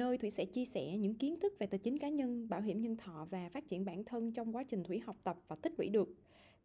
nơi 0.00 0.18
Thủy 0.18 0.30
sẽ 0.30 0.44
chia 0.44 0.64
sẻ 0.64 0.96
những 0.96 1.14
kiến 1.14 1.40
thức 1.40 1.58
về 1.58 1.66
tài 1.66 1.78
chính 1.78 1.98
cá 1.98 2.08
nhân, 2.08 2.48
bảo 2.48 2.60
hiểm 2.60 2.80
nhân 2.80 2.96
thọ 2.96 3.26
và 3.30 3.48
phát 3.48 3.68
triển 3.68 3.84
bản 3.84 4.04
thân 4.04 4.32
trong 4.32 4.56
quá 4.56 4.62
trình 4.62 4.84
Thủy 4.84 5.00
học 5.00 5.16
tập 5.24 5.36
và 5.48 5.56
tích 5.56 5.72
lũy 5.78 5.88
được. 5.88 6.14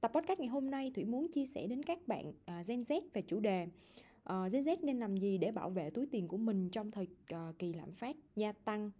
Tập 0.01 0.11
podcast 0.13 0.39
ngày 0.39 0.47
hôm 0.47 0.69
nay 0.69 0.91
Thủy 0.95 1.03
muốn 1.03 1.27
chia 1.31 1.45
sẻ 1.45 1.67
đến 1.67 1.83
các 1.83 2.07
bạn 2.07 2.29
uh, 2.29 2.67
Gen 2.67 2.81
Z 2.81 3.01
về 3.13 3.21
chủ 3.21 3.39
đề 3.39 3.67
uh, 4.29 4.51
Gen 4.51 4.63
Z 4.63 4.77
nên 4.81 4.99
làm 4.99 5.17
gì 5.17 5.37
để 5.37 5.51
bảo 5.51 5.69
vệ 5.69 5.89
túi 5.89 6.05
tiền 6.05 6.27
của 6.27 6.37
mình 6.37 6.69
trong 6.69 6.91
thời 6.91 7.07
uh, 7.33 7.59
kỳ 7.59 7.73
lạm 7.73 7.91
phát 7.91 8.15
gia 8.35 8.51
tăng 8.51 8.91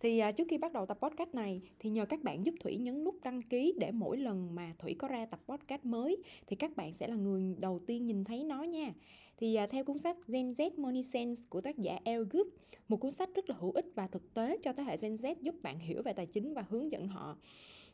thì 0.00 0.18
à, 0.18 0.32
trước 0.32 0.44
khi 0.48 0.58
bắt 0.58 0.72
đầu 0.72 0.86
tập 0.86 0.98
podcast 1.02 1.34
này 1.34 1.60
thì 1.78 1.90
nhờ 1.90 2.06
các 2.06 2.22
bạn 2.22 2.46
giúp 2.46 2.54
Thủy 2.60 2.76
nhấn 2.76 3.04
nút 3.04 3.14
đăng 3.22 3.42
ký 3.42 3.74
để 3.78 3.90
mỗi 3.92 4.16
lần 4.16 4.54
mà 4.54 4.74
Thủy 4.78 4.94
có 4.98 5.08
ra 5.08 5.26
tập 5.26 5.40
podcast 5.46 5.84
mới 5.84 6.22
thì 6.46 6.56
các 6.56 6.76
bạn 6.76 6.94
sẽ 6.94 7.08
là 7.08 7.14
người 7.14 7.56
đầu 7.58 7.80
tiên 7.86 8.04
nhìn 8.04 8.24
thấy 8.24 8.44
nó 8.44 8.62
nha. 8.62 8.92
Thì 9.36 9.54
à, 9.54 9.66
theo 9.66 9.84
cuốn 9.84 9.98
sách 9.98 10.16
Gen 10.28 10.48
Z 10.48 10.70
Money 10.76 11.02
Sense 11.02 11.42
của 11.48 11.60
tác 11.60 11.78
giả 11.78 11.98
El 12.04 12.22
Good, 12.30 12.46
một 12.88 12.96
cuốn 12.96 13.10
sách 13.10 13.34
rất 13.34 13.50
là 13.50 13.56
hữu 13.58 13.70
ích 13.70 13.86
và 13.94 14.06
thực 14.06 14.34
tế 14.34 14.58
cho 14.62 14.72
thế 14.72 14.82
hệ 14.82 14.96
Gen 14.96 15.14
Z 15.14 15.34
giúp 15.40 15.54
bạn 15.62 15.78
hiểu 15.78 16.02
về 16.02 16.12
tài 16.12 16.26
chính 16.26 16.54
và 16.54 16.64
hướng 16.68 16.92
dẫn 16.92 17.08
họ 17.08 17.36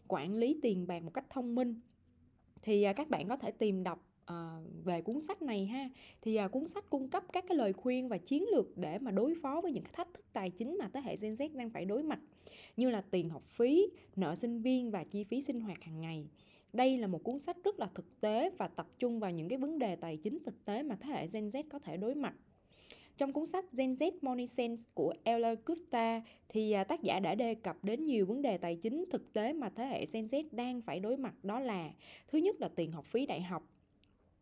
quản 0.09 0.35
lý 0.35 0.59
tiền 0.63 0.87
bạc 0.87 1.03
một 1.03 1.15
cách 1.15 1.31
thông 1.31 1.55
minh. 1.55 1.81
Thì 2.63 2.83
à, 2.83 2.93
các 2.93 3.11
bạn 3.11 3.29
có 3.29 3.37
thể 3.37 3.51
tìm 3.51 3.83
đọc 3.83 4.05
uh, 4.33 4.85
về 4.85 5.03
cuốn 5.03 5.21
sách 5.21 5.43
này 5.43 5.67
ha 5.67 5.89
thì 6.23 6.39
uh, 6.45 6.53
cuốn 6.53 6.69
sách 6.69 6.91
cung 6.91 7.09
cấp 7.09 7.25
các 7.33 7.45
cái 7.49 7.57
lời 7.57 7.73
khuyên 7.73 8.09
và 8.09 8.19
chiến 8.19 8.45
lược 8.55 8.79
để 8.79 8.99
mà 8.99 9.11
đối 9.11 9.35
phó 9.43 9.61
với 9.61 9.73
những 9.73 9.85
cái 9.85 9.93
thách 9.97 10.15
thức 10.15 10.25
tài 10.33 10.51
chính 10.51 10.79
mà 10.79 10.91
thế 10.93 11.01
hệ 11.01 11.17
Gen 11.23 11.33
Z 11.33 11.57
đang 11.57 11.71
phải 11.71 11.85
đối 11.85 12.03
mặt 12.03 12.21
như 12.77 12.91
là 12.91 13.01
tiền 13.01 13.29
học 13.29 13.43
phí, 13.47 13.91
nợ 14.17 14.35
sinh 14.35 14.63
viên 14.63 14.91
và 14.91 15.05
chi 15.05 15.25
phí 15.25 15.41
sinh 15.41 15.61
hoạt 15.61 15.83
hàng 15.83 16.01
ngày. 16.01 16.29
Đây 16.73 16.99
là 16.99 17.07
một 17.07 17.25
cuốn 17.25 17.39
sách 17.39 17.57
rất 17.65 17.79
là 17.79 17.87
thực 17.95 18.21
tế 18.21 18.51
và 18.59 18.69
tập 18.69 18.87
trung 18.99 19.21
vào 19.21 19.31
những 19.31 19.49
cái 19.49 19.59
vấn 19.59 19.79
đề 19.79 19.97
tài 19.97 20.17
chính 20.17 20.39
thực 20.45 20.65
tế 20.65 20.83
mà 20.83 20.97
thế 21.01 21.13
hệ 21.13 21.27
Gen 21.33 21.49
Z 21.49 21.63
có 21.71 21.79
thể 21.79 21.97
đối 21.97 22.15
mặt. 22.15 22.35
Trong 23.17 23.33
cuốn 23.33 23.47
sách 23.47 23.65
Gen 23.77 23.93
Z 23.93 24.11
Money 24.23 24.47
Sense 24.47 24.85
của 24.95 25.15
Ella 25.25 25.55
Gupta 25.67 26.23
thì 26.49 26.73
à, 26.73 26.85
tác 26.85 27.03
giả 27.03 27.21
đã 27.21 27.35
đề 27.35 27.55
cập 27.55 27.85
đến 27.85 28.05
nhiều 28.05 28.27
vấn 28.27 28.43
đề 28.43 28.59
tài 28.59 28.77
chính 28.77 29.05
thực 29.11 29.33
tế 29.33 29.53
mà 29.53 29.69
thế 29.69 29.85
hệ 29.85 30.05
Gen 30.13 30.25
Z 30.25 30.45
đang 30.51 30.83
phải 30.83 31.01
đối 31.01 31.17
mặt 31.17 31.45
đó 31.45 31.61
là 31.61 31.91
thứ 32.29 32.39
nhất 32.39 32.61
là 32.61 32.69
tiền 32.69 32.93
học 32.93 33.05
phí 33.05 33.27
đại 33.27 33.43
học, 33.43 33.63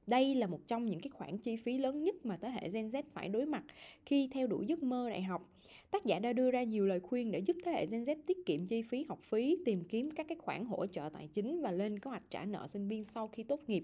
đây 0.07 0.35
là 0.35 0.47
một 0.47 0.61
trong 0.67 0.87
những 0.87 1.01
cái 1.01 1.11
khoản 1.11 1.39
chi 1.39 1.57
phí 1.57 1.79
lớn 1.79 2.03
nhất 2.03 2.27
mà 2.27 2.37
thế 2.37 2.51
hệ 2.51 2.69
Gen 2.73 2.89
Z 2.89 3.03
phải 3.13 3.29
đối 3.29 3.47
mặt 3.47 3.65
khi 4.07 4.29
theo 4.33 4.47
đuổi 4.47 4.67
giấc 4.67 4.83
mơ 4.83 5.11
đại 5.11 5.23
học. 5.23 5.53
Tác 5.91 6.05
giả 6.05 6.19
đã 6.19 6.33
đưa 6.33 6.51
ra 6.51 6.63
nhiều 6.63 6.87
lời 6.87 7.01
khuyên 7.01 7.31
để 7.31 7.39
giúp 7.39 7.57
thế 7.65 7.73
hệ 7.73 7.87
Gen 7.87 8.03
Z 8.03 8.17
tiết 8.27 8.47
kiệm 8.47 8.67
chi 8.67 8.83
phí 8.83 9.05
học 9.09 9.19
phí, 9.23 9.59
tìm 9.65 9.85
kiếm 9.85 10.11
các 10.11 10.29
cái 10.29 10.39
khoản 10.39 10.65
hỗ 10.65 10.87
trợ 10.87 11.11
tài 11.13 11.29
chính 11.29 11.61
và 11.61 11.71
lên 11.71 11.99
kế 11.99 12.11
hoạch 12.11 12.31
trả 12.31 12.45
nợ 12.45 12.67
sinh 12.67 12.89
viên 12.89 13.05
sau 13.05 13.29
khi 13.29 13.43
tốt 13.43 13.61
nghiệp. 13.67 13.83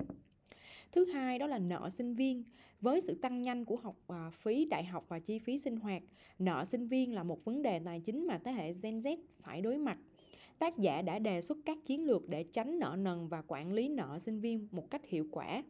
Thứ 0.93 1.05
hai 1.05 1.39
đó 1.39 1.47
là 1.47 1.59
nợ 1.59 1.91
sinh 1.91 2.15
viên. 2.15 2.45
Với 2.81 3.01
sự 3.01 3.15
tăng 3.15 3.43
nhanh 3.43 3.65
của 3.65 3.77
học 3.77 3.97
à, 4.09 4.31
phí 4.31 4.65
đại 4.65 4.85
học 4.85 5.05
và 5.09 5.19
chi 5.19 5.39
phí 5.39 5.59
sinh 5.59 5.77
hoạt, 5.77 6.03
nợ 6.39 6.65
sinh 6.65 6.87
viên 6.87 7.15
là 7.15 7.23
một 7.23 7.45
vấn 7.45 7.63
đề 7.63 7.79
tài 7.79 8.01
chính 8.01 8.27
mà 8.27 8.39
thế 8.45 8.53
hệ 8.53 8.73
Gen 8.83 8.99
Z 8.99 9.17
phải 9.41 9.61
đối 9.61 9.79
mặt. 9.79 9.99
Tác 10.59 10.79
giả 10.79 11.03
đã 11.03 11.19
đề 11.19 11.41
xuất 11.41 11.59
các 11.65 11.79
chiến 11.87 12.05
lược 12.05 12.29
để 12.29 12.45
tránh 12.45 12.79
nợ 12.79 12.97
nần 12.99 13.29
và 13.29 13.43
quản 13.47 13.73
lý 13.73 13.89
nợ 13.89 14.19
sinh 14.19 14.41
viên 14.41 14.69
một 14.71 14.91
cách 14.91 15.07
hiệu 15.07 15.27
quả. 15.31 15.63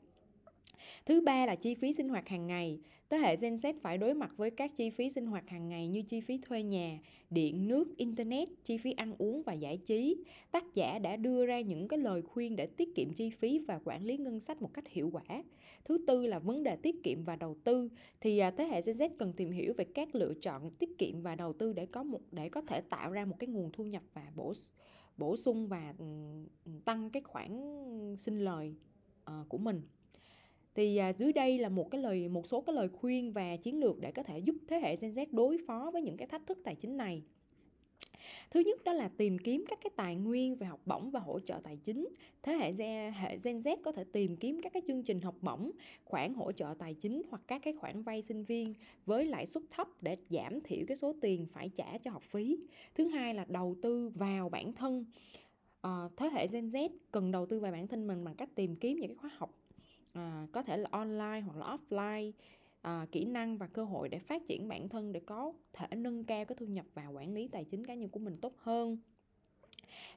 Thứ 1.07 1.21
ba 1.21 1.47
là 1.47 1.55
chi 1.55 1.75
phí 1.75 1.93
sinh 1.93 2.09
hoạt 2.09 2.29
hàng 2.29 2.47
ngày. 2.47 2.81
Thế 3.11 3.19
hệ 3.19 3.37
Gen 3.37 3.57
Z 3.57 3.75
phải 3.83 3.99
đối 3.99 4.15
mặt 4.15 4.31
với 4.37 4.51
các 4.51 4.77
chi 4.77 4.91
phí 4.91 5.11
sinh 5.11 5.27
hoạt 5.27 5.51
hàng 5.51 5.69
ngày 5.69 5.89
như 5.89 6.03
chi 6.03 6.21
phí 6.21 6.39
thuê 6.39 6.63
nhà, 6.63 6.99
điện, 7.31 7.69
nước, 7.69 7.97
internet, 7.97 8.49
chi 8.65 8.79
phí 8.79 8.93
ăn 8.93 9.15
uống 9.19 9.43
và 9.47 9.53
giải 9.53 9.77
trí. 9.77 10.17
Tác 10.51 10.75
giả 10.75 10.99
đã 10.99 11.17
đưa 11.17 11.47
ra 11.47 11.61
những 11.61 11.89
cái 11.89 11.99
lời 11.99 12.23
khuyên 12.23 12.57
để 12.57 12.67
tiết 12.67 12.95
kiệm 12.95 13.13
chi 13.13 13.31
phí 13.31 13.59
và 13.59 13.81
quản 13.85 14.05
lý 14.05 14.17
ngân 14.17 14.41
sách 14.41 14.63
một 14.63 14.75
cách 14.75 14.89
hiệu 14.89 15.11
quả. 15.13 15.45
Thứ 15.85 16.05
tư 16.07 16.27
là 16.27 16.39
vấn 16.39 16.63
đề 16.63 16.77
tiết 16.77 17.03
kiệm 17.03 17.25
và 17.25 17.37
đầu 17.37 17.57
tư. 17.65 17.89
Thì 18.21 18.39
à, 18.39 18.51
thế 18.51 18.65
hệ 18.65 18.83
Gen 18.83 18.97
Z 18.97 19.09
cần 19.19 19.33
tìm 19.33 19.51
hiểu 19.51 19.73
về 19.77 19.85
các 19.85 20.15
lựa 20.15 20.35
chọn 20.35 20.71
tiết 20.71 20.99
kiệm 20.99 21.23
và 21.23 21.35
đầu 21.35 21.53
tư 21.53 21.73
để 21.73 21.87
có 21.87 22.03
một 22.03 22.21
để 22.31 22.49
có 22.49 22.61
thể 22.61 22.81
tạo 22.81 23.13
ra 23.13 23.25
một 23.25 23.37
cái 23.39 23.49
nguồn 23.49 23.73
thu 23.73 23.85
nhập 23.85 24.03
và 24.15 24.27
bổ 24.37 24.53
bổ 25.17 25.37
sung 25.37 25.69
và 25.69 25.95
ừ, 25.99 26.05
ừ, 26.65 26.73
tăng 26.85 27.11
cái 27.11 27.23
khoản 27.23 27.61
sinh 28.19 28.39
lời 28.39 28.75
uh, 29.31 29.49
của 29.49 29.59
mình 29.59 29.83
thì 30.75 30.97
à, 30.97 31.13
dưới 31.13 31.33
đây 31.33 31.59
là 31.59 31.69
một 31.69 31.91
cái 31.91 32.01
lời 32.01 32.29
một 32.29 32.47
số 32.47 32.61
cái 32.61 32.75
lời 32.75 32.89
khuyên 32.89 33.33
và 33.33 33.57
chiến 33.57 33.81
lược 33.81 34.01
để 34.01 34.13
có 34.13 34.23
thể 34.23 34.39
giúp 34.39 34.57
thế 34.69 34.79
hệ 34.79 34.97
Gen 34.97 35.13
Z 35.13 35.27
đối 35.31 35.59
phó 35.67 35.91
với 35.93 36.03
những 36.03 36.17
cái 36.17 36.29
thách 36.29 36.47
thức 36.47 36.59
tài 36.65 36.75
chính 36.75 36.97
này. 36.97 37.23
Thứ 38.51 38.61
nhất 38.61 38.85
đó 38.85 38.93
là 38.93 39.09
tìm 39.09 39.39
kiếm 39.39 39.65
các 39.69 39.79
cái 39.83 39.91
tài 39.97 40.17
nguyên 40.17 40.57
về 40.57 40.67
học 40.67 40.81
bổng 40.87 41.11
và 41.11 41.21
hỗ 41.21 41.41
trợ 41.41 41.61
tài 41.63 41.77
chính. 41.77 42.09
Thế 42.43 42.53
hệ 42.53 42.73
Gen 42.73 43.13
hệ 43.13 43.37
Gen 43.45 43.59
Z 43.59 43.77
có 43.85 43.93
thể 43.93 44.05
tìm 44.05 44.37
kiếm 44.37 44.61
các 44.63 44.73
cái 44.73 44.83
chương 44.87 45.03
trình 45.03 45.21
học 45.21 45.35
bổng, 45.41 45.71
khoản 46.05 46.35
hỗ 46.35 46.53
trợ 46.53 46.75
tài 46.79 46.95
chính 46.95 47.23
hoặc 47.31 47.43
các 47.47 47.63
cái 47.63 47.75
khoản 47.75 48.03
vay 48.03 48.23
sinh 48.23 48.45
viên 48.45 48.75
với 49.07 49.25
lãi 49.25 49.47
suất 49.47 49.63
thấp 49.71 49.89
để 50.01 50.17
giảm 50.31 50.61
thiểu 50.61 50.85
cái 50.89 50.97
số 50.97 51.15
tiền 51.21 51.47
phải 51.47 51.69
trả 51.69 51.99
cho 51.99 52.11
học 52.11 52.23
phí. 52.23 52.59
Thứ 52.95 53.09
hai 53.09 53.35
là 53.35 53.45
đầu 53.49 53.77
tư 53.83 54.11
vào 54.15 54.49
bản 54.49 54.73
thân. 54.73 55.05
À, 55.81 56.09
thế 56.17 56.29
hệ 56.33 56.47
Gen 56.53 56.67
Z 56.69 56.89
cần 57.11 57.31
đầu 57.31 57.47
tư 57.47 57.61
vào 57.61 57.73
bản 57.73 57.87
thân 57.87 58.07
mình 58.07 58.25
bằng 58.25 58.35
cách 58.35 58.55
tìm 58.55 58.77
kiếm 58.77 58.97
những 58.97 59.09
cái 59.09 59.17
khóa 59.17 59.31
học 59.37 59.62
à, 60.13 60.47
có 60.53 60.63
thể 60.63 60.77
là 60.77 60.89
online 60.93 61.41
hoặc 61.41 61.57
là 61.57 61.77
offline 61.77 62.33
à, 62.81 63.07
kỹ 63.13 63.25
năng 63.25 63.59
và 63.59 63.67
cơ 63.67 63.85
hội 63.85 64.09
để 64.09 64.19
phát 64.19 64.47
triển 64.47 64.69
bản 64.69 64.89
thân 64.89 65.13
để 65.13 65.21
có 65.21 65.53
thể 65.73 65.87
nâng 65.97 66.25
cao 66.25 66.45
cái 66.45 66.57
thu 66.57 66.67
nhập 66.67 66.87
và 66.95 67.07
quản 67.07 67.35
lý 67.35 67.49
tài 67.49 67.65
chính 67.65 67.87
cá 67.87 67.95
nhân 67.95 68.09
của 68.09 68.21
mình 68.21 68.37
tốt 68.37 68.55
hơn. 68.59 68.99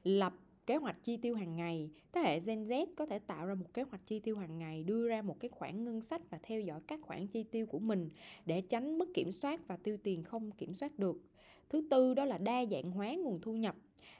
Lập 0.02 0.32
kế 0.66 0.76
hoạch 0.76 1.02
chi 1.02 1.16
tiêu 1.16 1.34
hàng 1.34 1.56
ngày 1.56 1.90
thế 2.12 2.20
hệ 2.20 2.40
Gen 2.40 2.64
Z 2.64 2.86
có 2.96 3.06
thể 3.06 3.18
tạo 3.18 3.46
ra 3.46 3.54
một 3.54 3.74
kế 3.74 3.82
hoạch 3.82 4.06
chi 4.06 4.20
tiêu 4.20 4.36
hàng 4.36 4.58
ngày 4.58 4.84
đưa 4.84 5.08
ra 5.08 5.22
một 5.22 5.40
cái 5.40 5.48
khoản 5.48 5.84
ngân 5.84 6.00
sách 6.00 6.30
và 6.30 6.38
theo 6.42 6.60
dõi 6.60 6.80
các 6.86 7.00
khoản 7.02 7.26
chi 7.26 7.42
tiêu 7.42 7.66
của 7.66 7.78
mình 7.78 8.10
để 8.46 8.60
tránh 8.60 8.98
mất 8.98 9.08
kiểm 9.14 9.32
soát 9.32 9.60
và 9.66 9.76
tiêu 9.76 9.96
tiền 10.02 10.24
không 10.24 10.50
kiểm 10.50 10.74
soát 10.74 10.98
được. 10.98 11.20
Thứ 11.68 11.86
tư 11.90 12.14
đó 12.14 12.24
là 12.24 12.38
đa 12.38 12.64
dạng 12.70 12.90
hóa 12.90 13.14
nguồn 13.14 13.40
thu 13.40 13.56
nhập. 13.56 13.76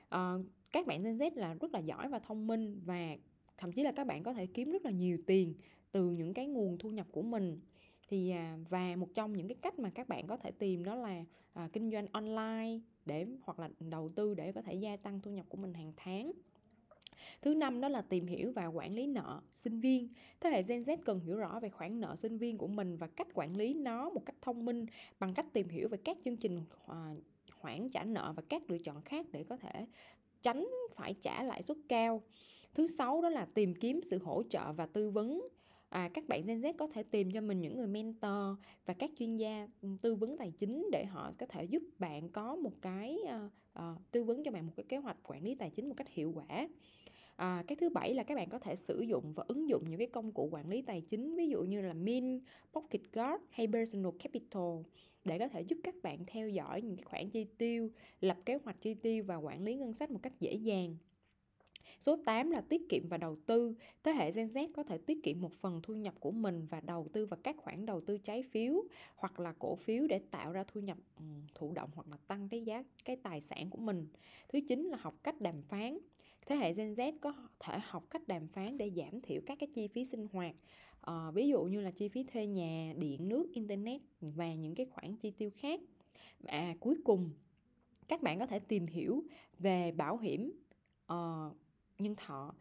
À, 0.08 0.34
các 0.72 0.86
bạn 0.86 1.02
Gen 1.02 1.16
Z 1.16 1.30
là 1.34 1.54
rất 1.54 1.72
là 1.72 1.78
giỏi 1.78 2.08
và 2.08 2.18
thông 2.18 2.46
minh 2.46 2.80
và 2.84 3.16
thậm 3.58 3.72
chí 3.72 3.82
là 3.82 3.92
các 3.92 4.06
bạn 4.06 4.22
có 4.22 4.32
thể 4.32 4.46
kiếm 4.46 4.70
rất 4.70 4.84
là 4.84 4.90
nhiều 4.90 5.18
tiền 5.26 5.54
từ 5.92 6.10
những 6.10 6.34
cái 6.34 6.46
nguồn 6.46 6.78
thu 6.78 6.90
nhập 6.90 7.06
của 7.12 7.22
mình. 7.22 7.60
Thì 8.08 8.30
à, 8.30 8.58
và 8.68 8.96
một 8.96 9.08
trong 9.14 9.32
những 9.32 9.48
cái 9.48 9.56
cách 9.62 9.78
mà 9.78 9.90
các 9.90 10.08
bạn 10.08 10.26
có 10.26 10.36
thể 10.36 10.50
tìm 10.50 10.84
đó 10.84 10.94
là 10.94 11.24
à, 11.52 11.68
kinh 11.72 11.90
doanh 11.90 12.06
online 12.12 12.78
để 13.06 13.26
hoặc 13.42 13.58
là 13.58 13.70
đầu 13.80 14.08
tư 14.08 14.34
để 14.34 14.52
có 14.52 14.62
thể 14.62 14.74
gia 14.74 14.96
tăng 14.96 15.20
thu 15.20 15.30
nhập 15.30 15.46
của 15.48 15.58
mình 15.58 15.74
hàng 15.74 15.92
tháng. 15.96 16.32
Thứ 17.42 17.54
năm 17.54 17.80
đó 17.80 17.88
là 17.88 18.02
tìm 18.02 18.26
hiểu 18.26 18.52
và 18.52 18.66
quản 18.66 18.94
lý 18.94 19.06
nợ 19.06 19.40
sinh 19.54 19.80
viên. 19.80 20.08
Thế 20.40 20.50
hệ 20.50 20.62
Gen 20.62 20.82
Z 20.82 20.96
cần 21.04 21.20
hiểu 21.20 21.38
rõ 21.38 21.60
về 21.60 21.68
khoản 21.68 22.00
nợ 22.00 22.16
sinh 22.16 22.38
viên 22.38 22.58
của 22.58 22.66
mình 22.66 22.96
và 22.96 23.06
cách 23.06 23.28
quản 23.34 23.56
lý 23.56 23.74
nó 23.74 24.10
một 24.10 24.26
cách 24.26 24.36
thông 24.40 24.64
minh 24.64 24.86
bằng 25.18 25.34
cách 25.34 25.46
tìm 25.52 25.68
hiểu 25.68 25.88
về 25.88 25.98
các 26.04 26.18
chương 26.24 26.36
trình 26.36 26.60
à, 26.86 27.14
hoãn 27.52 27.88
trả 27.88 28.04
nợ 28.04 28.32
và 28.36 28.42
các 28.48 28.70
lựa 28.70 28.78
chọn 28.78 29.02
khác 29.02 29.26
để 29.32 29.44
có 29.44 29.56
thể 29.56 29.86
tránh 30.42 30.68
phải 30.94 31.14
trả 31.20 31.42
lãi 31.42 31.62
suất 31.62 31.76
cao 31.88 32.22
thứ 32.76 32.86
sáu 32.86 33.22
đó 33.22 33.28
là 33.28 33.44
tìm 33.44 33.74
kiếm 33.74 34.00
sự 34.02 34.18
hỗ 34.18 34.42
trợ 34.42 34.72
và 34.72 34.86
tư 34.86 35.10
vấn 35.10 35.48
à, 35.88 36.10
các 36.14 36.28
bạn 36.28 36.42
Gen 36.46 36.60
Z 36.60 36.72
có 36.78 36.86
thể 36.86 37.02
tìm 37.02 37.30
cho 37.30 37.40
mình 37.40 37.60
những 37.60 37.76
người 37.76 37.86
mentor 37.86 38.58
và 38.86 38.94
các 38.94 39.10
chuyên 39.18 39.36
gia 39.36 39.68
ừ, 39.82 39.88
tư 40.02 40.14
vấn 40.14 40.36
tài 40.38 40.50
chính 40.50 40.86
để 40.92 41.04
họ 41.04 41.32
có 41.38 41.46
thể 41.46 41.64
giúp 41.64 41.82
bạn 41.98 42.28
có 42.28 42.56
một 42.56 42.72
cái 42.82 43.18
uh, 43.24 43.52
uh, 43.78 44.10
tư 44.10 44.24
vấn 44.24 44.44
cho 44.44 44.50
bạn 44.50 44.66
một 44.66 44.72
cái 44.76 44.84
kế 44.88 44.96
hoạch 44.96 45.16
quản 45.22 45.44
lý 45.44 45.54
tài 45.54 45.70
chính 45.70 45.88
một 45.88 45.94
cách 45.96 46.08
hiệu 46.08 46.32
quả 46.34 46.68
À, 47.36 47.64
cái 47.66 47.76
thứ 47.76 47.88
bảy 47.88 48.14
là 48.14 48.22
các 48.22 48.34
bạn 48.34 48.48
có 48.48 48.58
thể 48.58 48.76
sử 48.76 49.00
dụng 49.00 49.32
và 49.32 49.44
ứng 49.48 49.68
dụng 49.68 49.84
những 49.88 49.98
cái 49.98 50.06
công 50.06 50.32
cụ 50.32 50.48
quản 50.52 50.68
lý 50.68 50.82
tài 50.82 51.00
chính 51.00 51.36
ví 51.36 51.48
dụ 51.48 51.62
như 51.62 51.80
là 51.80 51.92
Mint, 51.92 52.42
Pocket 52.72 53.00
Guard 53.12 53.42
hay 53.50 53.66
Personal 53.72 54.12
Capital 54.18 54.72
để 55.24 55.38
có 55.38 55.48
thể 55.48 55.60
giúp 55.60 55.78
các 55.84 55.94
bạn 56.02 56.18
theo 56.26 56.48
dõi 56.48 56.82
những 56.82 56.96
cái 56.96 57.04
khoản 57.04 57.30
chi 57.30 57.46
tiêu, 57.58 57.90
lập 58.20 58.36
kế 58.44 58.58
hoạch 58.64 58.80
chi 58.80 58.94
tiêu 58.94 59.24
và 59.26 59.36
quản 59.36 59.64
lý 59.64 59.74
ngân 59.74 59.94
sách 59.94 60.10
một 60.10 60.18
cách 60.22 60.40
dễ 60.40 60.54
dàng. 60.54 60.96
Số 62.00 62.16
8 62.24 62.50
là 62.50 62.60
tiết 62.60 62.88
kiệm 62.88 63.08
và 63.08 63.16
đầu 63.16 63.36
tư. 63.46 63.74
Thế 64.02 64.12
hệ 64.12 64.30
Gen 64.32 64.46
Z 64.46 64.68
có 64.74 64.82
thể 64.82 64.98
tiết 64.98 65.22
kiệm 65.22 65.40
một 65.40 65.52
phần 65.52 65.80
thu 65.82 65.94
nhập 65.94 66.14
của 66.20 66.30
mình 66.30 66.66
và 66.70 66.80
đầu 66.80 67.08
tư 67.12 67.26
vào 67.26 67.40
các 67.42 67.56
khoản 67.56 67.86
đầu 67.86 68.00
tư 68.00 68.18
trái 68.18 68.42
phiếu 68.42 68.84
hoặc 69.16 69.40
là 69.40 69.54
cổ 69.58 69.76
phiếu 69.76 70.06
để 70.06 70.18
tạo 70.30 70.52
ra 70.52 70.64
thu 70.64 70.80
nhập 70.80 70.98
ừ, 71.16 71.24
thụ 71.54 71.72
động 71.72 71.90
hoặc 71.94 72.08
là 72.08 72.16
tăng 72.26 72.48
cái 72.48 72.62
giá 72.62 72.84
cái 73.04 73.16
tài 73.16 73.40
sản 73.40 73.70
của 73.70 73.78
mình. 73.78 74.06
Thứ 74.48 74.60
chín 74.68 74.84
là 74.84 74.98
học 75.00 75.14
cách 75.22 75.40
đàm 75.40 75.62
phán. 75.62 75.98
Thế 76.46 76.56
hệ 76.56 76.72
Gen 76.72 76.92
Z 76.92 77.12
có 77.20 77.32
thể 77.60 77.78
học 77.82 78.04
cách 78.10 78.28
đàm 78.28 78.48
phán 78.48 78.78
để 78.78 78.90
giảm 78.96 79.20
thiểu 79.20 79.40
các 79.46 79.58
cái 79.58 79.68
chi 79.74 79.88
phí 79.88 80.04
sinh 80.04 80.26
hoạt. 80.32 80.54
À, 81.00 81.30
ví 81.30 81.48
dụ 81.48 81.64
như 81.64 81.80
là 81.80 81.90
chi 81.90 82.08
phí 82.08 82.24
thuê 82.24 82.46
nhà, 82.46 82.94
điện, 82.96 83.28
nước, 83.28 83.52
internet 83.52 84.00
và 84.20 84.54
những 84.54 84.74
cái 84.74 84.86
khoản 84.86 85.16
chi 85.16 85.30
tiêu 85.30 85.50
khác. 85.54 85.80
Và 86.40 86.74
cuối 86.80 86.96
cùng 87.04 87.30
các 88.08 88.22
bạn 88.22 88.38
có 88.38 88.46
thể 88.46 88.58
tìm 88.58 88.86
hiểu 88.86 89.24
về 89.58 89.92
bảo 89.92 90.18
hiểm 90.18 90.52
uh, 91.12 91.56
nhân 91.98 92.14
thọ. 92.16 92.54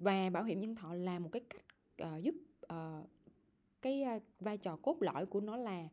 Và 0.00 0.30
bảo 0.30 0.44
hiểm 0.44 0.58
nhân 0.58 0.74
thọ 0.74 0.94
là 0.94 1.18
một 1.18 1.28
cái 1.32 1.42
cách 1.50 1.64
uh, 2.02 2.22
giúp 2.22 2.34
uh, 2.72 3.10
cái 3.82 4.04
uh, 4.16 4.22
vai 4.40 4.58
trò 4.58 4.76
cốt 4.76 4.96
lõi 5.00 5.26
của 5.26 5.40
nó 5.40 5.56
là 5.56 5.88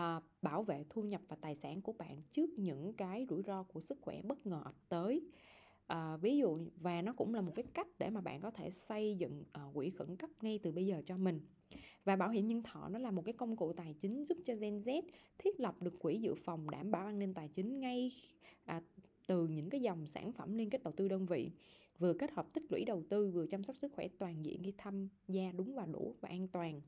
uh, 0.00 0.22
bảo 0.42 0.62
vệ 0.62 0.84
thu 0.90 1.02
nhập 1.02 1.20
và 1.28 1.36
tài 1.40 1.54
sản 1.54 1.80
của 1.80 1.92
bạn 1.92 2.22
trước 2.32 2.50
những 2.56 2.92
cái 2.92 3.26
rủi 3.30 3.42
ro 3.42 3.62
của 3.62 3.80
sức 3.80 3.98
khỏe 4.00 4.22
bất 4.22 4.46
ngờ 4.46 4.62
ập 4.64 4.74
tới. 4.88 5.22
Uh, 5.92 6.20
ví 6.20 6.38
dụ 6.38 6.58
và 6.76 7.02
nó 7.02 7.12
cũng 7.12 7.34
là 7.34 7.40
một 7.40 7.52
cái 7.54 7.64
cách 7.74 7.88
để 7.98 8.10
mà 8.10 8.20
bạn 8.20 8.40
có 8.40 8.50
thể 8.50 8.70
xây 8.70 9.16
dựng 9.18 9.44
uh, 9.68 9.74
quỹ 9.74 9.90
khẩn 9.90 10.16
cấp 10.16 10.30
ngay 10.42 10.58
từ 10.62 10.72
bây 10.72 10.86
giờ 10.86 11.02
cho 11.06 11.16
mình. 11.16 11.40
Và 12.04 12.16
bảo 12.16 12.30
hiểm 12.30 12.46
nhân 12.46 12.62
thọ 12.62 12.88
nó 12.88 12.98
là 12.98 13.10
một 13.10 13.22
cái 13.24 13.32
công 13.32 13.56
cụ 13.56 13.72
tài 13.72 13.94
chính 13.94 14.24
giúp 14.24 14.38
cho 14.44 14.54
Gen 14.54 14.78
Z 14.78 15.02
thiết 15.38 15.60
lập 15.60 15.82
được 15.82 15.98
quỹ 15.98 16.18
dự 16.18 16.34
phòng 16.34 16.70
đảm 16.70 16.90
bảo 16.90 17.06
an 17.06 17.18
ninh 17.18 17.34
tài 17.34 17.48
chính 17.48 17.80
ngay 17.80 18.12
à, 18.64 18.82
từ 19.26 19.46
những 19.46 19.70
cái 19.70 19.80
dòng 19.80 20.06
sản 20.06 20.32
phẩm 20.32 20.54
liên 20.54 20.70
kết 20.70 20.82
đầu 20.82 20.92
tư 20.96 21.08
đơn 21.08 21.26
vị 21.26 21.50
vừa 22.02 22.14
kết 22.14 22.32
hợp 22.32 22.52
tích 22.52 22.72
lũy 22.72 22.84
đầu 22.84 23.02
tư 23.08 23.30
vừa 23.30 23.46
chăm 23.46 23.64
sóc 23.64 23.76
sức 23.76 23.92
khỏe 23.92 24.08
toàn 24.18 24.44
diện 24.44 24.60
khi 24.64 24.72
tham 24.78 25.08
gia 25.28 25.52
đúng 25.52 25.74
và 25.74 25.86
đủ 25.86 26.14
và 26.20 26.28
an 26.28 26.48
toàn. 26.48 26.80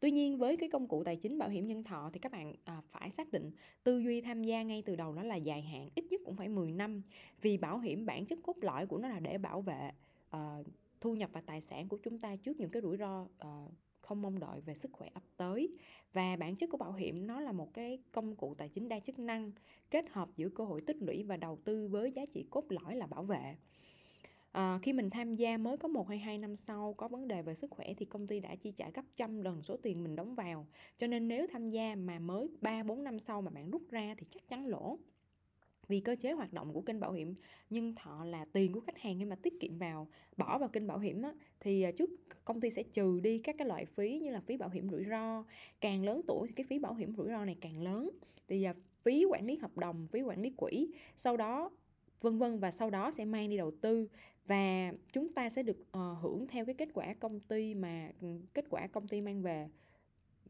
Tuy 0.00 0.10
nhiên 0.10 0.38
với 0.38 0.56
cái 0.56 0.68
công 0.68 0.88
cụ 0.88 1.04
tài 1.04 1.16
chính 1.16 1.38
bảo 1.38 1.48
hiểm 1.48 1.66
nhân 1.66 1.84
thọ 1.84 2.10
thì 2.12 2.18
các 2.20 2.32
bạn 2.32 2.54
à, 2.64 2.82
phải 2.90 3.10
xác 3.10 3.32
định 3.32 3.50
tư 3.84 3.98
duy 3.98 4.20
tham 4.20 4.42
gia 4.42 4.62
ngay 4.62 4.82
từ 4.82 4.96
đầu 4.96 5.14
đó 5.14 5.22
là 5.22 5.36
dài 5.36 5.62
hạn, 5.62 5.88
ít 5.94 6.04
nhất 6.10 6.20
cũng 6.24 6.36
phải 6.36 6.48
10 6.48 6.72
năm. 6.72 7.02
Vì 7.40 7.56
bảo 7.56 7.78
hiểm 7.78 8.06
bản 8.06 8.26
chất 8.26 8.38
cốt 8.42 8.56
lõi 8.60 8.86
của 8.86 8.98
nó 8.98 9.08
là 9.08 9.20
để 9.20 9.38
bảo 9.38 9.60
vệ 9.60 9.90
à, 10.30 10.58
thu 11.00 11.14
nhập 11.14 11.30
và 11.32 11.40
tài 11.40 11.60
sản 11.60 11.88
của 11.88 11.98
chúng 12.02 12.18
ta 12.18 12.36
trước 12.36 12.60
những 12.60 12.70
cái 12.70 12.82
rủi 12.82 12.96
ro 12.96 13.26
à, 13.38 13.66
không 14.00 14.22
mong 14.22 14.38
đợi 14.38 14.60
về 14.60 14.74
sức 14.74 14.92
khỏe 14.92 15.08
ập 15.14 15.22
tới. 15.36 15.68
Và 16.12 16.36
bản 16.36 16.56
chất 16.56 16.70
của 16.70 16.78
bảo 16.78 16.92
hiểm 16.92 17.26
nó 17.26 17.40
là 17.40 17.52
một 17.52 17.74
cái 17.74 17.98
công 18.12 18.36
cụ 18.36 18.54
tài 18.54 18.68
chính 18.68 18.88
đa 18.88 19.00
chức 19.00 19.18
năng 19.18 19.52
kết 19.90 20.04
hợp 20.10 20.28
giữa 20.36 20.48
cơ 20.48 20.64
hội 20.64 20.80
tích 20.80 20.96
lũy 21.00 21.22
và 21.22 21.36
đầu 21.36 21.58
tư 21.64 21.88
với 21.88 22.12
giá 22.12 22.22
trị 22.26 22.46
cốt 22.50 22.64
lõi 22.68 22.96
là 22.96 23.06
bảo 23.06 23.22
vệ. 23.22 23.56
À, 24.52 24.78
khi 24.82 24.92
mình 24.92 25.10
tham 25.10 25.34
gia 25.34 25.56
mới 25.56 25.76
có 25.76 25.88
một 25.88 26.08
hay 26.08 26.18
hai 26.18 26.38
năm 26.38 26.56
sau 26.56 26.94
có 26.94 27.08
vấn 27.08 27.28
đề 27.28 27.42
về 27.42 27.54
sức 27.54 27.70
khỏe 27.70 27.94
thì 27.96 28.06
công 28.06 28.26
ty 28.26 28.40
đã 28.40 28.54
chi 28.54 28.72
trả 28.76 28.90
gấp 28.90 29.04
trăm 29.16 29.40
lần 29.40 29.62
số 29.62 29.76
tiền 29.76 30.04
mình 30.04 30.16
đóng 30.16 30.34
vào. 30.34 30.66
Cho 30.96 31.06
nên 31.06 31.28
nếu 31.28 31.46
tham 31.52 31.68
gia 31.68 31.94
mà 31.94 32.18
mới 32.18 32.48
3 32.60 32.82
4 32.82 33.04
năm 33.04 33.18
sau 33.18 33.42
mà 33.42 33.50
bạn 33.50 33.70
rút 33.70 33.82
ra 33.90 34.14
thì 34.18 34.26
chắc 34.30 34.48
chắn 34.48 34.66
lỗ. 34.66 34.98
Vì 35.88 36.00
cơ 36.00 36.16
chế 36.20 36.32
hoạt 36.32 36.52
động 36.52 36.72
của 36.72 36.80
kênh 36.80 37.00
bảo 37.00 37.12
hiểm 37.12 37.34
nhân 37.70 37.94
thọ 37.94 38.24
là 38.24 38.44
tiền 38.52 38.72
của 38.72 38.80
khách 38.80 38.98
hàng 38.98 39.18
khi 39.18 39.24
mà 39.24 39.36
tiết 39.36 39.60
kiệm 39.60 39.78
vào 39.78 40.08
bỏ 40.36 40.58
vào 40.58 40.68
kênh 40.68 40.86
bảo 40.86 40.98
hiểm 40.98 41.22
á, 41.22 41.32
thì 41.60 41.82
à, 41.82 41.90
trước 41.90 42.10
công 42.44 42.60
ty 42.60 42.70
sẽ 42.70 42.82
trừ 42.82 43.20
đi 43.20 43.38
các 43.38 43.54
cái 43.58 43.68
loại 43.68 43.84
phí 43.84 44.18
như 44.18 44.30
là 44.30 44.40
phí 44.40 44.56
bảo 44.56 44.68
hiểm 44.68 44.88
rủi 44.90 45.04
ro 45.04 45.44
càng 45.80 46.04
lớn 46.04 46.20
tuổi 46.26 46.48
thì 46.48 46.54
cái 46.54 46.66
phí 46.70 46.78
bảo 46.78 46.94
hiểm 46.94 47.14
rủi 47.16 47.28
ro 47.28 47.44
này 47.44 47.56
càng 47.60 47.82
lớn 47.82 48.10
thì 48.48 48.62
à, 48.62 48.74
phí 49.02 49.24
quản 49.24 49.46
lý 49.46 49.56
hợp 49.56 49.78
đồng 49.78 50.06
phí 50.12 50.22
quản 50.22 50.42
lý 50.42 50.50
quỹ 50.50 50.90
sau 51.16 51.36
đó 51.36 51.70
vân 52.20 52.38
vân 52.38 52.58
và 52.58 52.70
sau 52.70 52.90
đó 52.90 53.10
sẽ 53.10 53.24
mang 53.24 53.50
đi 53.50 53.56
đầu 53.56 53.72
tư. 53.80 54.08
Và 54.46 54.92
chúng 55.12 55.32
ta 55.32 55.50
sẽ 55.50 55.62
được 55.62 55.78
uh, 55.80 56.18
hưởng 56.22 56.46
theo 56.48 56.64
cái 56.64 56.74
kết 56.74 56.88
quả 56.94 57.14
công 57.14 57.40
ty 57.40 57.74
mà 57.74 58.10
ừ, 58.20 58.28
kết 58.54 58.64
quả 58.70 58.86
công 58.86 59.08
ty 59.08 59.20
mang 59.20 59.42
về. 59.42 59.68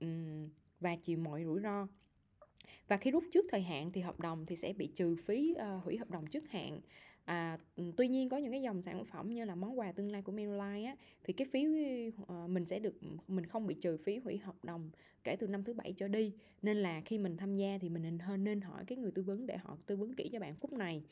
Um, 0.01 0.49
và 0.81 0.97
chịu 0.97 1.19
mọi 1.19 1.45
rủi 1.45 1.61
ro. 1.61 1.87
Và 2.89 2.97
khi 2.97 3.11
rút 3.11 3.25
trước 3.33 3.47
thời 3.51 3.63
hạn 3.63 3.93
thì 3.93 4.01
hợp 4.01 4.21
đồng 4.21 4.47
thì 4.47 4.57
sẽ 4.57 4.73
bị 4.73 4.87
trừ 4.95 5.17
phí 5.17 5.55
uh, 5.57 5.85
hủy 5.85 5.97
hợp 5.97 6.11
đồng 6.11 6.27
trước 6.27 6.51
hạn. 6.51 6.81
À, 7.25 7.59
ừ, 7.77 7.93
tuy 7.97 8.09
nhiên 8.09 8.29
có 8.29 8.37
những 8.37 8.51
cái 8.51 8.63
dòng 8.63 8.83
sản 8.83 9.05
phẩm 9.05 9.35
như 9.35 9.45
là 9.45 9.55
món 9.55 9.79
quà 9.79 9.93
tương 9.93 10.11
lai 10.11 10.23
của 10.23 10.33
Manulife 10.33 10.87
á 10.87 10.97
thì 11.25 11.33
cái 11.33 11.47
phí 11.53 11.67
uh, 12.23 12.51
mình 12.51 12.65
sẽ 12.65 12.79
được 12.79 12.95
mình 13.29 13.47
không 13.47 13.67
bị 13.67 13.75
trừ 13.75 13.97
phí 13.97 14.19
hủy 14.19 14.39
hợp 14.39 14.65
đồng 14.65 14.91
kể 15.25 15.37
từ 15.37 15.47
năm 15.47 15.65
thứ 15.65 15.75
bảy 15.75 15.93
trở 15.93 16.09
đi. 16.09 16.33
Nên 16.63 16.77
là 16.77 17.01
khi 17.01 17.19
mình 17.19 17.37
tham 17.37 17.55
gia 17.55 17.79
thì 17.81 17.89
mình 17.89 18.03
nên 18.03 18.45
nên 18.45 18.61
hỏi 18.61 18.85
cái 18.87 18.99
người 18.99 19.11
tư 19.11 19.23
vấn 19.23 19.47
để 19.47 19.57
họ 19.57 19.77
tư 19.87 19.97
vấn 19.97 20.15
kỹ 20.15 20.29
cho 20.33 20.41
bạn 20.41 20.55
phút 20.55 20.73
này 20.73 21.03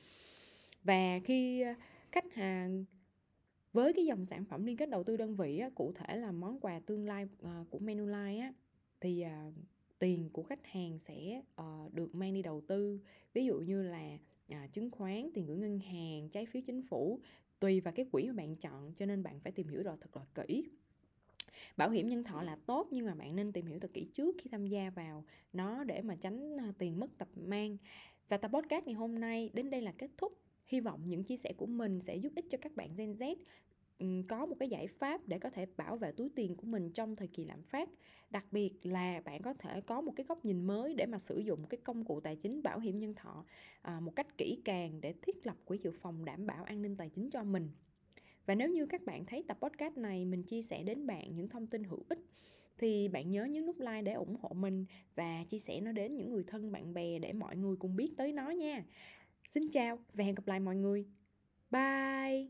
và 0.86 1.20
khi 1.24 1.64
khách 2.12 2.32
hàng 2.32 2.84
với 3.72 3.92
cái 3.92 4.04
dòng 4.06 4.24
sản 4.24 4.44
phẩm 4.44 4.66
liên 4.66 4.76
kết 4.76 4.90
đầu 4.90 5.04
tư 5.04 5.16
đơn 5.16 5.36
vị 5.36 5.58
á, 5.58 5.70
cụ 5.74 5.92
thể 5.92 6.16
là 6.16 6.32
món 6.32 6.60
quà 6.60 6.80
tương 6.80 7.06
lai 7.06 7.24
uh, 7.24 7.70
của 7.70 7.78
Manulife 7.78 8.40
á 8.40 8.52
thì 9.00 9.24
uh, 9.24 9.54
tiền 9.98 10.30
của 10.32 10.42
khách 10.42 10.66
hàng 10.66 10.98
sẽ 10.98 11.42
uh, 11.60 11.94
được 11.94 12.14
mang 12.14 12.34
đi 12.34 12.42
đầu 12.42 12.60
tư. 12.66 13.00
Ví 13.34 13.46
dụ 13.46 13.58
như 13.58 13.82
là 13.82 14.18
uh, 14.52 14.72
chứng 14.72 14.90
khoán 14.90 15.30
tiền 15.34 15.46
gửi 15.46 15.56
ngân 15.56 15.78
hàng 15.78 16.28
trái 16.28 16.46
phiếu 16.46 16.62
chính 16.66 16.82
phủ 16.82 17.20
tùy 17.60 17.80
vào 17.80 17.92
cái 17.92 18.06
quỹ 18.12 18.26
mà 18.26 18.32
bạn 18.32 18.56
chọn 18.56 18.92
cho 18.96 19.06
nên 19.06 19.22
bạn 19.22 19.40
phải 19.40 19.52
tìm 19.52 19.68
hiểu 19.68 19.82
rồi 19.82 19.96
thật 20.00 20.16
là 20.16 20.22
kỹ. 20.34 20.64
Bảo 21.76 21.90
hiểm 21.90 22.08
nhân 22.08 22.24
thọ 22.24 22.42
là 22.42 22.56
tốt 22.66 22.88
nhưng 22.90 23.06
mà 23.06 23.14
bạn 23.14 23.36
nên 23.36 23.52
tìm 23.52 23.66
hiểu 23.66 23.78
thật 23.78 23.90
kỹ 23.92 24.06
trước 24.14 24.36
khi 24.38 24.50
tham 24.50 24.66
gia 24.66 24.90
vào 24.90 25.24
nó 25.52 25.84
để 25.84 26.02
mà 26.02 26.16
tránh 26.20 26.56
tiền 26.78 27.00
mất 27.00 27.18
tập 27.18 27.28
mang. 27.36 27.76
Và 28.28 28.36
tập 28.36 28.50
podcast 28.54 28.86
ngày 28.86 28.94
hôm 28.94 29.18
nay 29.18 29.50
đến 29.52 29.70
đây 29.70 29.82
là 29.82 29.92
kết 29.98 30.10
thúc 30.16 30.45
hy 30.66 30.80
vọng 30.80 31.00
những 31.06 31.24
chia 31.24 31.36
sẻ 31.36 31.52
của 31.56 31.66
mình 31.66 32.00
sẽ 32.00 32.16
giúp 32.16 32.32
ích 32.36 32.44
cho 32.48 32.58
các 32.62 32.76
bạn 32.76 32.90
Gen 32.96 33.12
Z 33.12 33.34
có 34.28 34.46
một 34.46 34.56
cái 34.58 34.68
giải 34.68 34.86
pháp 34.86 35.28
để 35.28 35.38
có 35.38 35.50
thể 35.50 35.66
bảo 35.76 35.96
vệ 35.96 36.12
túi 36.12 36.28
tiền 36.34 36.56
của 36.56 36.66
mình 36.66 36.90
trong 36.90 37.16
thời 37.16 37.28
kỳ 37.28 37.44
lạm 37.44 37.62
phát. 37.62 37.88
Đặc 38.30 38.44
biệt 38.50 38.72
là 38.82 39.22
bạn 39.24 39.42
có 39.42 39.54
thể 39.54 39.80
có 39.80 40.00
một 40.00 40.12
cái 40.16 40.26
góc 40.28 40.44
nhìn 40.44 40.64
mới 40.64 40.94
để 40.94 41.06
mà 41.06 41.18
sử 41.18 41.38
dụng 41.38 41.66
cái 41.66 41.78
công 41.84 42.04
cụ 42.04 42.20
tài 42.20 42.36
chính 42.36 42.62
bảo 42.62 42.78
hiểm 42.78 42.98
nhân 42.98 43.14
thọ 43.14 43.44
à, 43.82 44.00
một 44.00 44.16
cách 44.16 44.38
kỹ 44.38 44.60
càng 44.64 45.00
để 45.00 45.14
thiết 45.22 45.46
lập 45.46 45.56
quỹ 45.64 45.78
dự 45.78 45.90
phòng 45.90 46.24
đảm 46.24 46.46
bảo 46.46 46.64
an 46.64 46.82
ninh 46.82 46.96
tài 46.96 47.08
chính 47.08 47.30
cho 47.30 47.44
mình. 47.44 47.70
Và 48.46 48.54
nếu 48.54 48.68
như 48.68 48.86
các 48.86 49.04
bạn 49.04 49.24
thấy 49.26 49.44
tập 49.48 49.58
podcast 49.60 49.96
này 49.96 50.24
mình 50.24 50.42
chia 50.42 50.62
sẻ 50.62 50.82
đến 50.82 51.06
bạn 51.06 51.34
những 51.34 51.48
thông 51.48 51.66
tin 51.66 51.84
hữu 51.84 52.04
ích, 52.08 52.18
thì 52.78 53.08
bạn 53.08 53.30
nhớ 53.30 53.44
nhấn 53.44 53.66
nút 53.66 53.80
like 53.80 54.02
để 54.02 54.12
ủng 54.12 54.36
hộ 54.40 54.48
mình 54.48 54.84
và 55.14 55.44
chia 55.48 55.58
sẻ 55.58 55.80
nó 55.80 55.92
đến 55.92 56.16
những 56.16 56.30
người 56.30 56.44
thân, 56.46 56.72
bạn 56.72 56.94
bè 56.94 57.18
để 57.18 57.32
mọi 57.32 57.56
người 57.56 57.76
cùng 57.76 57.96
biết 57.96 58.12
tới 58.16 58.32
nó 58.32 58.50
nha. 58.50 58.84
Xin 59.48 59.70
chào 59.70 59.98
và 60.14 60.24
hẹn 60.24 60.34
gặp 60.34 60.46
lại 60.46 60.60
mọi 60.60 60.76
người. 60.76 61.06
Bye! 61.70 62.46